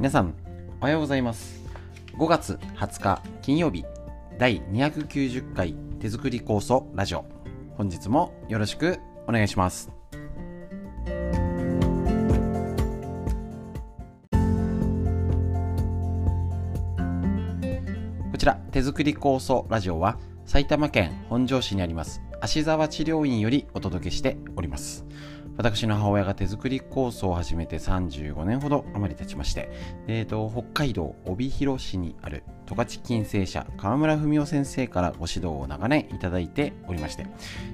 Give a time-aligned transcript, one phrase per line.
[0.00, 0.32] 皆さん
[0.80, 1.62] おはようございます。
[2.14, 3.84] 5月20日金曜日
[4.38, 7.26] 第290回手作り構想ラジオ。
[7.76, 9.90] 本日もよろしくお願いします。
[18.32, 25.04] こちら手作り構想ラジオは埼玉県本庄市にあります芦沢治療院よりお届けしております。
[25.60, 29.68] 私の母親が手作り構想を始めて35年ほど余り経ちまして、
[30.06, 37.26] えーと、北海道帯広市にある十勝金星社河村文夫先生からご指導を長年いただいておりまして、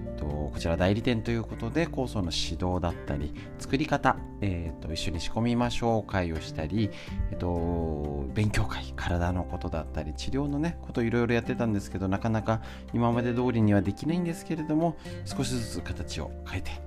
[0.04, 6.90] えーと、こちら代理店ということで構想の指導だったり作り方、えーと、一緒に仕込みましょう会をしたり、
[7.30, 12.62] えー、と勉強会体のことだったり治療のねこといろいろやってたんですけどなかなか
[12.92, 16.85] 今まで通りにはできないんですけれども少しずつ形を変えて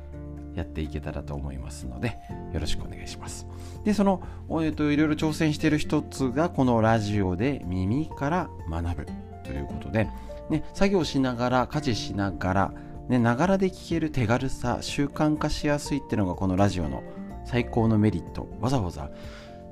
[0.60, 2.18] やっていけたらと思いますので、
[2.54, 3.48] よろしくお願いします。
[3.84, 9.08] で、その、えーと、いろいろ挑戦している一つが、このラジオで耳から学ぶ
[9.44, 10.08] ということで、
[10.50, 12.74] ね、作業しながら、家事しながら、
[13.08, 17.04] ね、ながらで聞ける手軽さ、習慣化しやすいっていうのがこのラジオの
[17.46, 18.48] 最高のメリット。
[18.60, 19.10] わざわざ、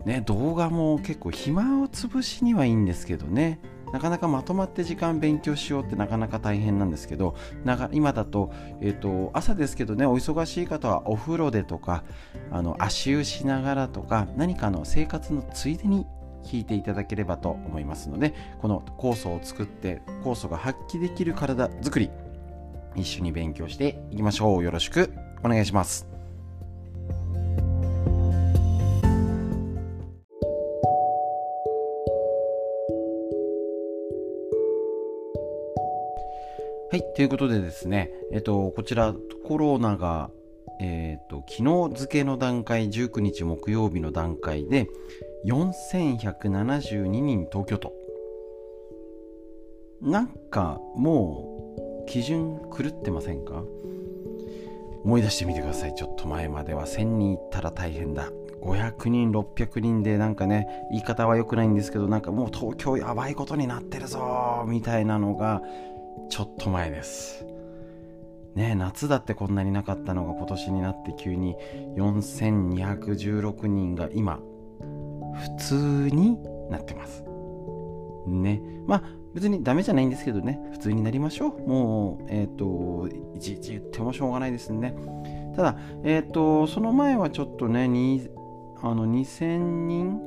[0.06, 3.60] ね、動画も結構暇を潰しにはいいんですけどね、
[3.94, 7.36] なかなかまとまって時間勉強しようってなかなか大変なんですけど
[7.92, 12.04] 今だと,、えーと、朝ですけどねお忙しい方はお風呂でとか
[12.52, 16.06] あの足湯しながらとか何かの生活のついでに
[16.44, 22.10] 聞いていただければと思いますのでこの酵素を作って酵素が発揮できる体づくり
[22.96, 24.64] 一緒に勉強していきましょう。
[24.64, 26.17] よろしくお願いします。
[36.98, 39.14] はい、ということでですね、えっと、こちら
[39.46, 40.32] コロナが、
[40.82, 44.88] えっと、昨日付の段階、19日木曜日の段階で、
[45.46, 47.94] 4172人東京都。
[50.02, 53.64] なんかもう基準狂ってませんか？
[55.04, 55.94] 思い出してみてください。
[55.94, 58.32] ちょっと前までは1000人いったら大変だ。
[58.64, 65.62] 500人、600人でなんかね、言い方は良くないんですけど、なんかもう東京やばいことになってるぞみたいなのが
[66.30, 67.46] ちょっと前です。
[68.56, 71.56] ね夏だってこんなになかったのが今年になって急に
[71.96, 74.40] 4216人が今
[75.36, 75.76] 普通
[76.10, 76.38] に
[76.70, 77.24] なってます。
[78.28, 81.68] ねまあ別にダメじゃないんですけどね普通になりましょう。
[81.68, 84.96] もうえっ、ー、といちいち言ってもしょうがないですね。
[85.56, 88.28] ただえっ、ー、とその前はちょっとねに
[88.82, 89.58] あの2000
[89.88, 90.20] 人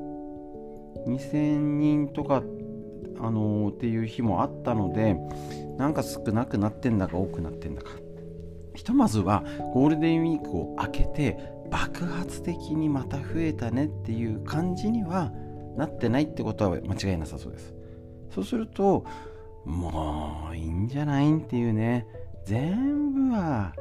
[1.07, 2.43] 2000人とかっ
[3.23, 5.17] あのー、っていう日もあったので
[5.77, 7.91] なんか少なくなってんだか多くなってんだか。
[8.75, 9.45] ひとまずは
[9.75, 11.37] ゴールデンウィークを明けて
[11.71, 15.33] 爆発的にまた増えたねっていう感じには
[15.77, 17.75] なってないってことは間違いなさそうです。
[18.31, 19.05] そうすると
[19.65, 22.07] もういいんじゃないんっていうね。
[22.45, 23.75] 全部は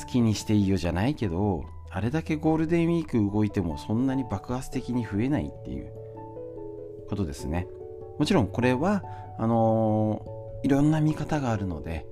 [0.00, 5.92] 好きにしていいよじゃないけどあれだけゴールデンウィーク動いてもそんなに爆発的に増えないっていう
[7.08, 7.66] ことですね。
[8.18, 9.02] もちろんこれは
[9.38, 12.06] あのーいろんな見方があるので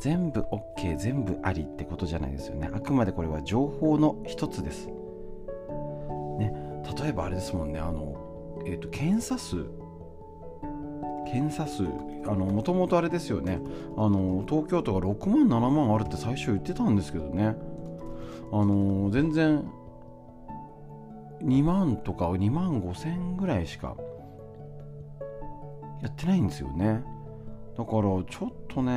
[0.00, 0.44] 全部
[0.76, 2.70] OK 全部ありってことじゃないですよね。
[2.72, 6.52] あくまでこれは情報の一つです、ね、
[7.02, 9.64] 例えばあれですもんねあの、えーと、検査数。
[11.26, 11.82] 検査数。
[11.82, 13.60] もともとあれですよね。
[13.96, 17.56] あの東京都が6万7万あるって最初言ってたんですけどね。
[18.52, 19.64] あの全然
[21.42, 23.96] 2万とか2万5千ぐらいしか
[26.02, 27.02] やってないんですよね。
[27.76, 28.92] だからちょっとね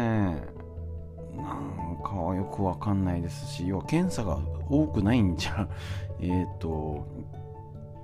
[1.36, 4.40] なんかよくわかんないですし要は検査が
[4.70, 5.68] 多くないんじゃ
[6.20, 7.06] えっと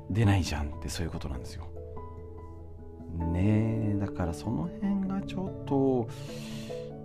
[0.10, 1.66] 出ないじゃんってそういうことなんですよ。
[3.32, 6.08] ねえだからその辺がちょっと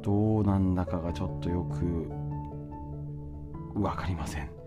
[0.03, 2.11] どうなんだかがちょっとよく
[3.75, 4.62] 分かりません。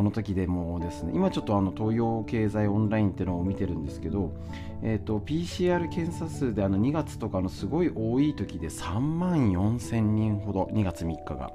[0.00, 4.32] この時でもですね今ちょっとあの東洋経済オンラインっていうのを見てるんですけど、
[4.82, 11.52] えーと、PCR 検査数であの2月とかのすごい多い時で3万4千人ほど2月3日が。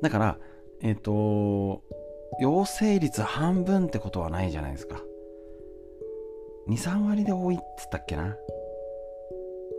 [0.00, 0.38] だから
[0.80, 1.82] えっ、ー、と
[2.40, 5.02] 陽性率半分ってことはないじゃないですか。
[6.70, 8.38] 23割で多いっつったっけな。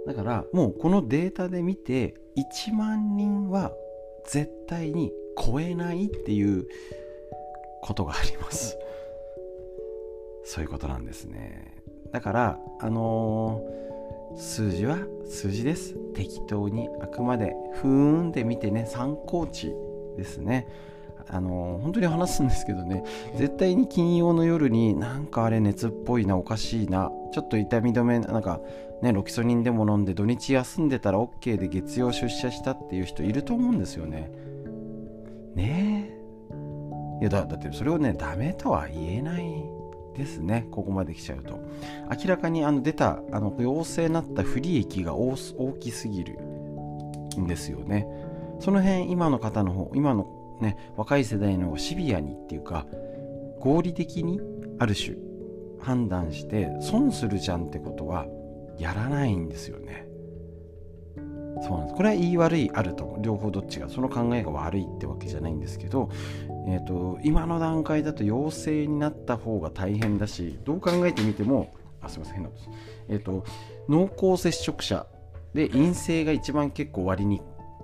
[0.06, 3.72] だからもうこのデータで見て1万人は
[4.28, 6.68] 絶対に超えないっていう
[7.82, 8.78] ことがあります。
[10.46, 11.82] そういうことなんですね。
[12.12, 15.96] だからあのー、数字は数字です。
[16.14, 19.74] 適当にあくまでふーんで見てね参考値
[20.18, 20.68] ですね。
[21.30, 23.04] あの本当に話すんですけどね。
[23.36, 28.60] 絶対に金曜の夜になんかあれ熱っぽいなおかしいなちょっと痛み止めなんか
[29.02, 34.32] ねロキソニンでも飲んで土日休んでたら OK で月曜出社したっていう人いると思うんですよね。
[35.56, 36.10] ね。
[36.10, 39.64] えいやだだってそれをねダメとは言えない
[40.16, 40.68] ですね。
[40.72, 41.60] ここまで来ちゃうと。
[42.10, 45.36] 明らかにあの出たあの陽性になった不利益が大
[45.80, 46.40] きすぎる
[47.40, 48.08] んですよね。
[48.60, 52.86] その辺今の方の方今のね若い世代の方シビアにっていうか
[53.60, 54.40] 合理的に
[54.80, 55.16] ある種
[55.80, 58.26] 判断して損するじゃんってことは
[58.78, 60.08] やらないんですよね。
[61.64, 61.96] そうなんです。
[61.96, 66.10] これは言い悪いあると両方どっちがその考えが悪いってわけじゃないんですけど、
[66.68, 72.80] えーと、今の段階だと陽性になった方が大変だしどう考えてみてもあすいません変なことです。
[73.10, 73.46] え、ー、と
[73.88, 75.08] 濃厚接触者
[75.54, 77.42] で陰性が一番結構割りに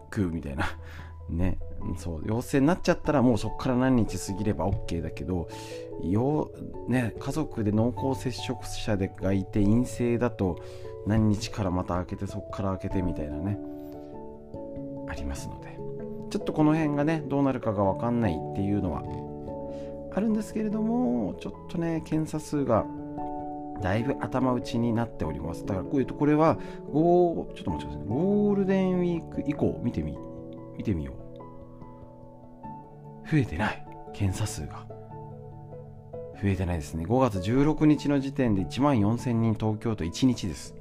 [0.10, 0.66] くみたいな。
[1.30, 1.58] ね。
[1.98, 2.24] そう。
[2.26, 5.48] 陽性になっちゃったらもうそこから何日過ぎれば OK だけど
[6.04, 6.52] よ、
[6.88, 10.60] ね、家族で濃厚接触者がいて陰性だと
[11.08, 13.58] 何日からまた開けてそこから開けてみたいなね。
[15.08, 15.80] ありますので。
[16.30, 19.04] ちょっとこの辺がねどうなるかが分かんないっていうのは
[20.16, 22.86] あるんですけれどもちょっとね検査数が
[23.82, 25.66] だいぶ頭打ちになっております。
[25.66, 26.60] だからこういうとこれは
[26.92, 30.18] ゴーちょっと待ってくださいゴールデンウィーク以降見てみ
[30.78, 31.20] 見てみよう。
[33.32, 33.86] 増えてない。
[34.14, 34.86] 検査数が。
[36.42, 37.06] 増えてないですね。
[37.06, 40.74] 5月16日の時点で1万4000人東京都1日です。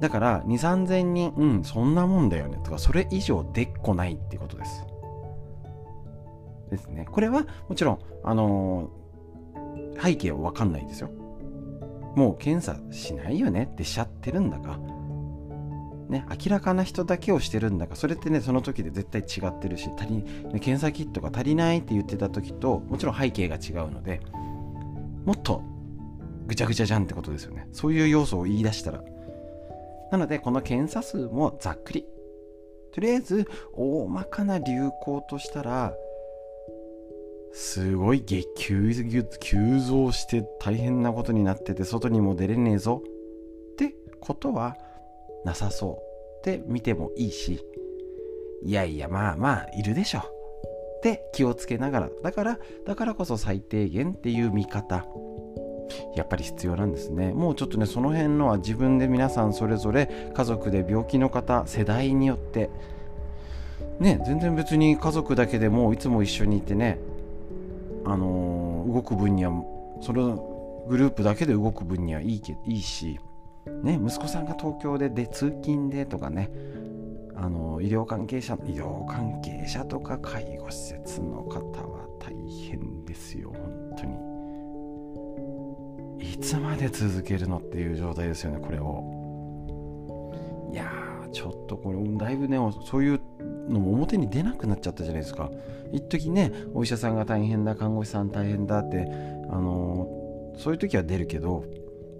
[0.00, 1.64] だから2 3 0 0人うん。
[1.64, 2.58] そんなもんだよね。
[2.64, 4.84] とかそれ以上でっこないっていうことです。
[6.70, 7.06] ですね。
[7.10, 11.10] これはもちろんあのー、背景は分かんないですよ。
[12.14, 13.68] もう検査しないよね。
[13.72, 14.78] ってしちゃってるんだか
[16.08, 20.24] ね、明らかな人だけをしてるんだかそれってねその時で絶対違ってるし足り、ね、
[20.58, 24.22] 検査キットが足りないって言ってた時ともちろん背景が違うので
[25.26, 25.62] もっと
[26.46, 27.68] ぐちゃぐちゃじゃんってことですよね。
[27.72, 29.04] そういう要素を言い出したら
[30.10, 32.06] なのでこの検査数もざっくり。
[32.92, 35.94] とりあえず大まかな流行としたら
[37.52, 38.92] すごい激急
[39.40, 43.02] 急増して大変なことになってて外にも出れねえぞ。
[43.72, 44.76] ってことは
[45.44, 46.38] なさそう。
[46.38, 47.60] って見てもいいし。
[48.62, 50.18] いやいやまあまあいるでしょ。
[50.18, 52.10] って気をつけながら。
[52.22, 55.06] だからだからこそ最低限っていう見方。
[56.14, 57.32] やっぱり必要なんですね。
[57.32, 62.70] もうちょっとねその辺のは自分で皆さんそれぞれ家族で病気の方世代によって
[63.98, 66.98] ね全然別に家族だけでもいつも一緒にいてね
[68.04, 69.52] あのー、動く分には
[70.00, 73.18] そのグループだけで動く分にはいいけいいし
[73.82, 76.50] ね、息子さんが東京でで通勤でとかね
[77.36, 82.34] あの医療関係者医療関係者とか介護施設の方は大
[82.68, 84.27] 変ですよ本当に。
[86.18, 89.14] いつまで続けるのっていう状態ですよねこれを。
[90.72, 93.20] いやーちょっとこれだいぶねそういう
[93.68, 95.50] のも表に出なくなっちゃったじゃないですか。
[95.92, 99.06] 一時ねお医者さんが大変だ看護師さん大変だって
[99.50, 101.64] あのそういう時は出るけど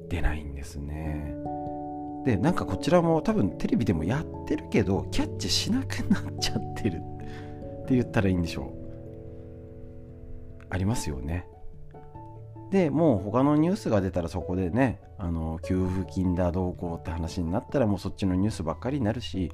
[0.08, 1.34] 出ないんですね。
[2.24, 8.78] でなんかこちらも多分テレビでもやってるけどキャッチしなくなっちゃってるって言ったらいいんでしょう。
[10.70, 11.46] ありますよね。
[12.70, 19.50] でもう他のニュースが出たらそこでねあの給付金だどうこうって話になったらもうそっちのニュースばっかりになるし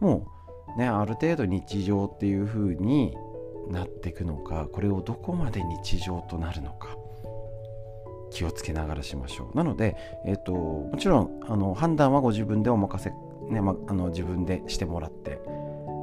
[0.00, 0.26] も
[0.76, 3.16] うねある程度日常っていう風に
[3.70, 6.96] なっていくのかこれをどこまで日常となるのか
[8.30, 9.56] 気をつけながらしましょう。
[9.56, 9.96] なので、
[10.26, 13.10] えーと、もちろんあの判断はご自分でお任せ、
[13.50, 15.40] ねま、あの自分でしてもらって、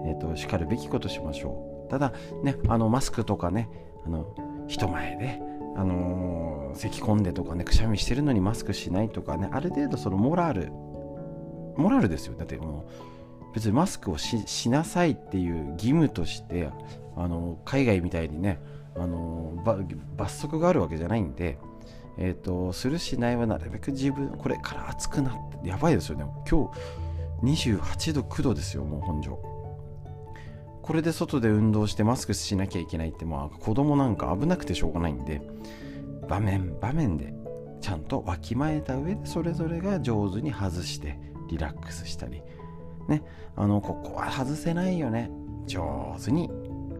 [0.07, 1.89] えーと、しかるべきことしましょう。
[1.89, 3.69] ただ、ね、あのマスクとかね
[4.05, 4.35] あの
[4.67, 5.39] 人前で、
[5.75, 10.71] あのー、咳込んでとかねくしゃみしてるのにマスクしないとかねある程度そのモラル
[11.77, 12.87] モラルですよだっても
[13.51, 16.69] う別にマスクをしなさいっていう義務として
[17.15, 18.59] あの海外みたいにね
[18.95, 19.53] あの
[20.15, 21.57] 罰則があるわけじゃないんで
[22.17, 26.25] えっ、ー、と、するしないはなるべく自分、これから暑くなって、やばいですよね。
[26.49, 26.71] 今
[27.43, 29.54] 日28度、9度ですよ、もう本庄。
[30.85, 35.41] これで外で運動してマスクしなきゃいけないって、まあ子供なんか危なくてしょうがないんで、
[36.29, 37.33] 場面、場面で
[37.81, 42.43] ちゃんとわきまえた上でそれぞれが上手に外してリラックスしたり、
[43.07, 43.23] ね、
[43.55, 45.31] あの、ここは外せないよね。
[45.65, 46.51] 上手に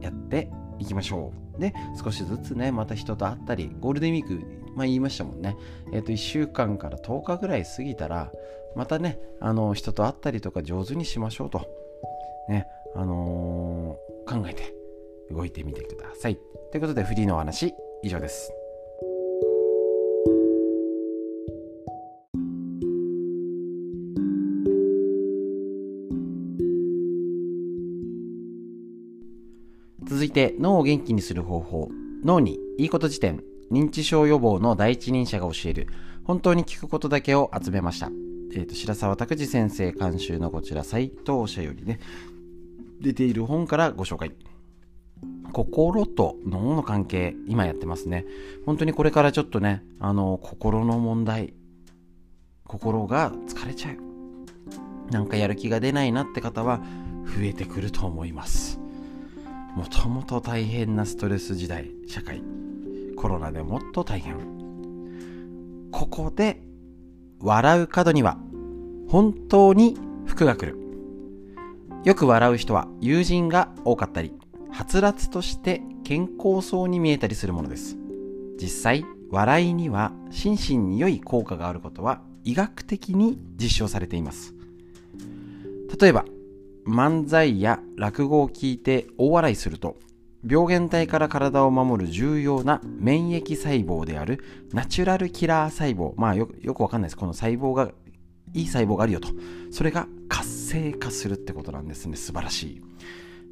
[0.01, 0.49] やって
[0.79, 1.61] いきましょう。
[1.61, 1.71] で、
[2.03, 5.55] 少しずつね、また人と会ったり、ゴールデンウィークまあ、言いましたもんね。
[5.93, 8.31] えっ、ー、と、1週間から10日ぐらい過ぎたら、
[8.75, 11.67] またね、あの、人と会ったりとか上手にしましょうと、
[12.49, 13.64] ね、あのー、
[14.27, 14.73] 考えて
[15.31, 16.37] 動いてみてください。
[16.71, 18.51] ということでフリーのお話以上です。
[30.07, 31.89] 続いて脳を元気にする方法
[32.23, 35.87] 脳にいいこと辞典認知症予防の第一人者が教える
[36.23, 38.09] 本当に聞くことだけを集めました。
[38.51, 41.99] えっ、ー、と、白沢拓司先生監修のこちら、斎藤社よりね、
[43.01, 44.31] 出ている本からご紹介。
[45.53, 48.25] 心と脳の関係、今やってますね。
[48.65, 51.53] 本当にこれからちょっとね、あの、心の問題、
[52.65, 55.11] 心が疲れちゃう。
[55.11, 56.81] なんかやる気が出ないなって方は
[57.25, 58.79] 増えてくると思います。
[59.75, 62.41] もともと大変なストレス時代、社会。
[63.15, 64.35] コロナでもっと大変。
[65.91, 66.61] ここで
[67.39, 68.37] 笑う角には
[69.07, 70.84] 本当に服が来る。
[72.05, 74.31] よく笑う人は友人が多かったり、
[74.69, 77.97] はつらつとして健康そうに見えたりするものです。
[78.61, 84.53] 実際、笑いには心身に良い効果があることは医学的に実証されています。
[85.99, 86.25] 例えば、
[86.85, 89.97] 漫才や落語を聞いて大笑いすると
[90.47, 97.91] 病原体から体を守る重要な免疫細胞であるナチュラルキラー細胞まあよくわかんないですこの細胞が
[98.55, 99.27] いい細胞があるよと。
[99.69, 102.15] それが活性化するってことなんですね。
[102.15, 102.81] 素晴らしい。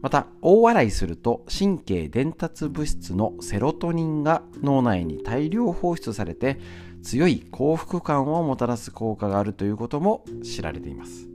[0.01, 6.59] また大笑いすると神経伝達物質のセロトニンが脳内に大量放出されて
[7.03, 11.27] 強い幸福感をもたらす効果があるということも知られています。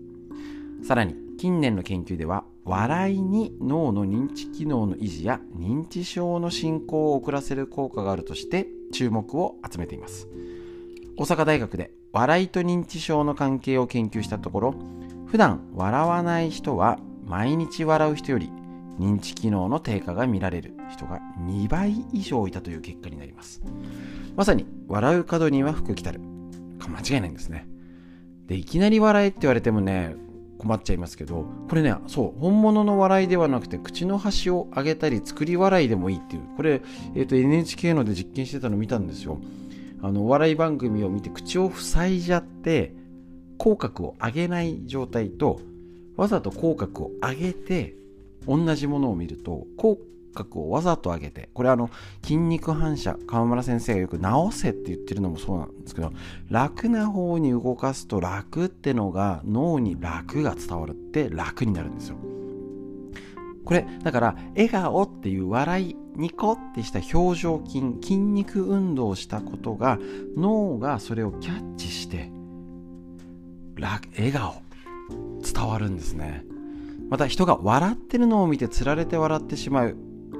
[0.83, 10.29] さらに近年の研究では笑いに脳の認知機能の維持や認知症の進行を遅らせる効果があるとして注目を集めています。
[11.17, 14.75] 大阪大学で笑いと認知症の関係を研究したところ
[15.27, 18.51] 普段笑わない人は毎日笑う人より
[18.99, 23.63] 認知機能の低下が見られる人が2倍以上いたという結果になります。
[24.35, 26.21] まさに笑う角には福来たる。
[26.89, 27.69] 間違いないんですね。
[28.47, 30.17] でいきなり笑えって言われてもね
[30.59, 36.43] 困っちゃいますけどこれねそう本物の笑いではなくて口の端を上げたり作り笑いでもいいっていう。
[36.57, 36.81] これ、
[37.15, 39.39] えーと、NHK ので実験してたの見たんですよ。
[40.03, 42.95] あのお笑い番組を見て口を塞いじゃって
[43.59, 45.61] 口角を上げない状態と
[46.17, 47.95] わざと口角を上げて
[48.47, 49.99] 同じものを見ると口
[50.35, 51.91] 角をわざと上げてこれあの
[52.23, 56.13] 筋肉反射川村先生がよく直せって言ってるのもそうなんですけど
[56.49, 62.17] 楽な方に動かすと楽ってのが脳に楽が伝わるって楽になるんですよ。
[63.69, 69.99] これだから笑顔っていう笑いニコってした表情筋筋肉運動をしたことが
[70.39, 72.31] 脳がそれをキャッチして
[73.79, 74.63] 笑顔
[75.43, 76.47] 伝わるんですね
[77.11, 79.97] また人が笑ってるのを見てつられて笑ってしまう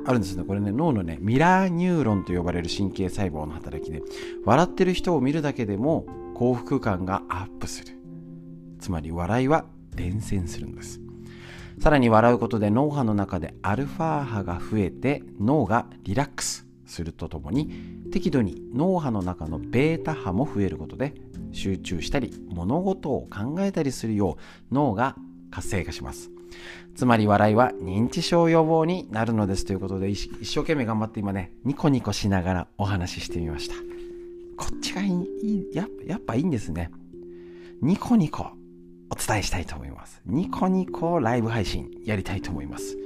[0.07, 0.45] あるんですね。
[0.45, 4.03] これね、脳のね、ミラーニューロンと呼ばれる神経細胞の働きで、
[4.43, 7.99] 笑ってる人を見るだけでも幸福感がアップする。
[8.79, 11.08] つまり笑いは伝染するんです。
[11.81, 17.71] さらに笑うことで脳波の中でアルファ波が増えて脳がリラックスするとともに
[18.13, 21.15] 適度に脳波の中のベータ波も増えることで
[21.53, 24.39] 集中したり物事を考えたりするよ
[24.71, 25.17] う脳が
[25.51, 26.31] 活性化します。
[26.95, 33.75] つまり笑いは認知症予防になるのですということで一生懸命頑張って今ねニコニコしながらお話ししてみました。
[34.57, 36.91] こっちがいいややっぱいいんですね。
[37.81, 38.51] ニコニコ。
[39.11, 42.97] お伝えしたいと思いますニコニコライブ配信やりたいと思います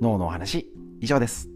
[0.00, 0.68] 脳のお話
[1.00, 1.48] 以上です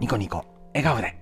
[0.00, 0.44] ニコニコ
[0.74, 1.18] 笑顔で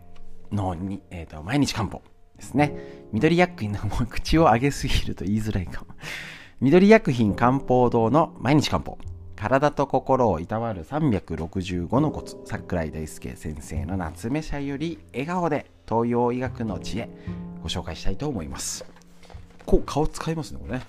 [0.52, 2.02] のに、えーと、毎日漢方
[2.36, 2.74] ですね。
[3.12, 5.88] 緑薬品のもう口を上げすぎると言いづらいかも。
[6.60, 8.98] 緑薬品漢方堂の毎日漢方。
[9.48, 12.36] 体と心をいたわる365のコツ。
[12.46, 17.08] 桜井大輔先生の夏目社より笑顔で東洋医学の知恵。
[17.62, 18.84] ご紹介したいと思います。
[19.64, 20.78] こう顔使いますねこれ。
[20.80, 20.84] ね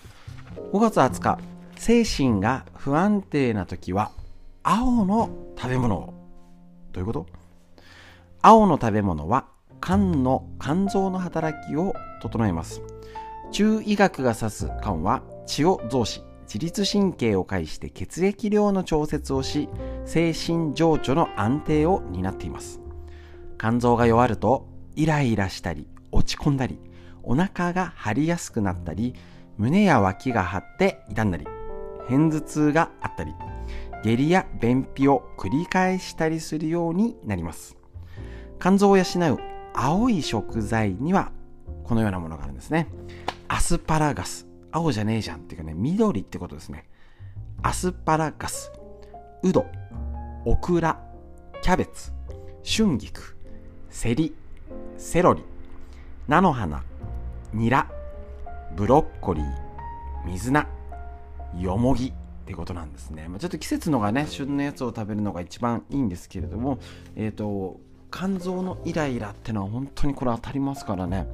[0.74, 1.40] 5月20日。
[1.76, 4.10] 精神が不安定な時は
[4.64, 6.14] 青の食べ物を。
[6.94, 7.28] どういうこと？
[8.42, 9.46] 青の食べ物は
[9.84, 12.82] 肝の肝臓の働きを整えます。
[13.52, 19.68] 中医学が指す肝は血を増し自律神経を介して血液量の調節をし
[20.06, 22.80] 精神情緒の安定を担っています。
[23.60, 26.80] 肝臓が弱るとイライラしたり落ち込んだり
[27.22, 29.14] お腹が張りやすくなったり
[29.58, 31.46] 胸や脇が張って痛んだり
[32.08, 33.34] 片頭痛があったり
[34.04, 37.76] 下痢や便秘を繰り返したりするようになります。
[38.60, 39.38] 肝臓を養う
[39.74, 41.32] 青い食材には
[41.84, 42.88] このようなものがあるんですね。
[43.48, 44.47] アスパラガス。
[44.72, 46.88] 青じゃねえじゃんっていうかね、緑ってことですね。
[47.64, 48.72] アスパラガス、
[49.44, 49.66] ウド、
[50.46, 51.00] オクラ、
[51.62, 52.12] キャベツ、
[52.64, 53.36] 春菊、
[53.90, 54.34] セリ、
[54.98, 55.44] セロリ、
[56.28, 56.84] 菜の花、
[57.54, 57.90] ニラ、
[58.76, 59.46] ブロッコリー、
[60.26, 60.68] 水菜、
[61.60, 62.14] よもぎっ
[62.46, 63.28] てことなんですね。
[63.28, 66.80] まあ、ちょっと季節のがね、旬のやつを食べるのが一番いいんですけれども、
[67.16, 67.80] えっ、ー、と、
[68.12, 71.28] 肝臓のイライラってのは本当にこれ当たりますからね。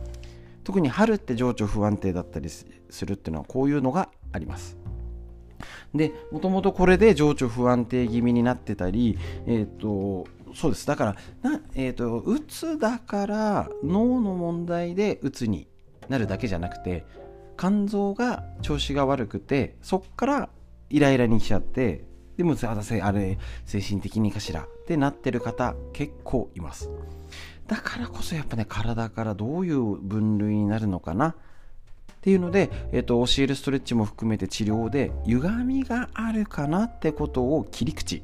[0.63, 2.65] 特に春って情緒不安定だったりす
[3.05, 4.77] るっていうのはこういうのがあります。
[5.93, 11.05] でもともとこれで情緒不安定気味になってたり、えっ、ー、とそうですだか
[11.41, 15.67] らな、えーと、うつだから脳の問題でうつに
[16.09, 17.05] なるだけじゃなくて
[17.57, 20.49] 肝臓が調子が悪くてそっから
[20.89, 22.05] イライラに来ちゃって
[22.37, 26.89] でもあれ精神的にかしらってなってる方結構います
[27.73, 31.29] だからこそやっぱね体からどういう分類になるのかな？
[31.29, 31.35] っ
[32.21, 38.21] ていうので、えーと、教えるストレッチも含めて治療で歪みがあるかなってことを切り口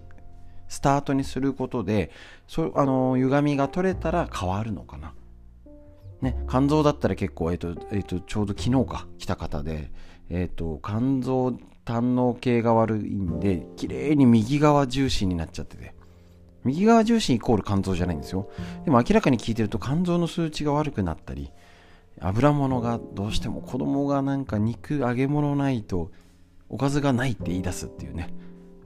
[0.68, 2.12] スタートにすることで
[2.48, 5.16] そあの歪みが取れたら変わるのかな？
[6.22, 9.90] ね、肝臓だったら結構、えーとえーと、ちょうど昨日か来た方で、
[10.30, 15.98] えーと、肝臓胆の系が悪いんで綺麗に右側重心になっちゃってて
[16.70, 18.50] 右側重心イコール肝臓じゃないんですよ。
[18.86, 21.52] でも明らかに聞いてると肝臓の数値が悪くなったり
[22.20, 26.12] 油物がどうしても子供がなんか肉揚げ物ないと
[26.70, 28.34] おかずがないって言い出すっていうね。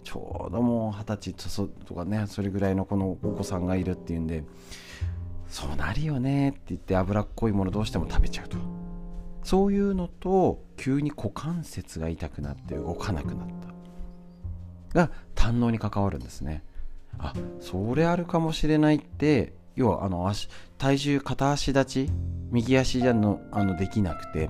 [0.04, 4.44] ちょうどもう二十歳とかねそれぐらいのこのお子さんがいるっていうんで
[5.48, 8.58] そうなるよねって言って脂っこいものどうしても食べちゃうと。
[9.44, 13.48] そういうのと急に股関節が痛くなって動かなくなっ
[14.94, 15.00] た。
[15.00, 16.64] が胆のに関わるんですね。
[17.20, 22.10] あそれあるかもしれないって要はあの足体重片足立ち
[22.52, 24.50] 右足じゃのあのできなくて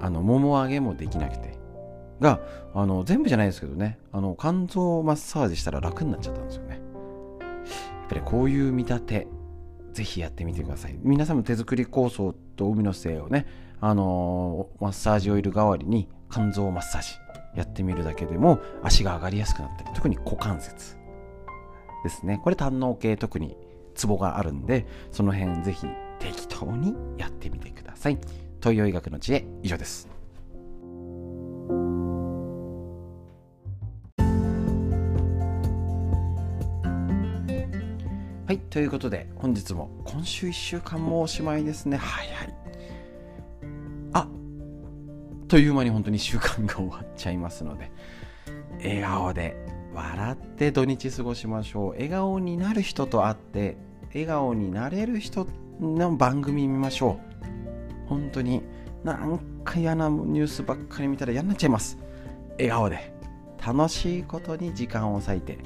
[0.00, 1.54] あのもも上げもできなくて。
[2.20, 2.40] が
[2.74, 6.80] あの全部じゃないですけどねあの肝臓マッサージしたら楽になっちゃったんですよね。
[7.40, 7.46] や
[8.06, 9.28] っぱりこういう見立て
[9.92, 10.98] ぜひやってみてください。
[11.02, 13.46] 皆さんも手作り構想と海の精をね
[13.80, 17.08] あのマッサージオイル代わりに肝臓マッサージ
[17.54, 20.96] やってみるだけでも足が上がりやすくなったり特に股関節。
[22.04, 23.56] ですねこれ胆の系特に
[23.96, 25.86] ツボがあるんでその辺ぜひ
[26.20, 28.18] 適当にやってみてください
[28.60, 30.08] 東洋医学の知恵以上です
[38.46, 41.96] はい、ということで本日も今週1週間もおしまいですね。
[41.96, 42.54] はいはい。
[44.12, 44.28] あ
[45.48, 47.90] という間に本当に週間が終わっちゃいますので、
[48.82, 49.56] 笑顔で
[49.94, 51.90] 笑って土日過ごしましょう。
[51.90, 53.76] 笑顔になる人と会って、
[54.08, 55.46] 笑顔になれる人
[55.80, 57.20] の番組見ましょ
[58.06, 58.08] う。
[58.08, 58.62] 本当に
[59.02, 61.98] なんか嫌なニュースばっかり見たら嫌になっちゃいます。
[62.58, 63.14] 笑顔で
[63.64, 65.58] 楽しいことに時間を割いて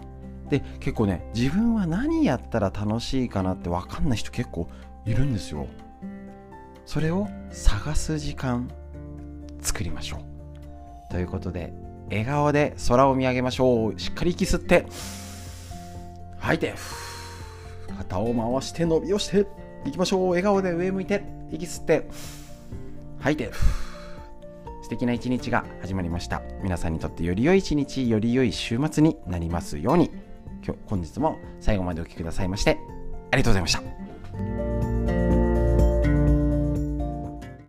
[0.49, 4.69] で結構ね自分は何やったら楽しいかなって分かんない人結構
[5.05, 5.67] いるんですよ
[6.87, 8.71] それを探す時間
[9.61, 11.73] 作りましょうということで
[12.11, 13.99] 笑顔で空を見上げましょう。
[13.99, 14.87] しっかり息吸って。
[16.39, 16.75] 吐いて。
[17.99, 19.47] 肩を回して伸びをして。
[19.85, 20.29] いきましょう。
[20.31, 21.23] 笑顔で上向いて。
[21.51, 22.09] 息吸って。
[23.21, 23.53] 吐いて。
[24.83, 26.43] 素敵な一日が始まりました。
[26.63, 30.11] 皆さんにとってより良い一日より良い週末になりますように。
[30.65, 32.79] 今日本日も最後までお聴きくださいまして
[33.31, 33.73] ありがとうございまし
[34.93, 34.98] た。